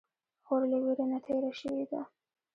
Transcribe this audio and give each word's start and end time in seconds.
خور 0.45 0.61
له 0.71 0.77
ویرې 0.83 1.05
نه 1.11 1.19
تېره 1.25 1.51
شوې 1.59 1.85
ده. 1.91 2.01